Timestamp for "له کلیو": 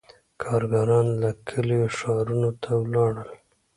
1.21-1.85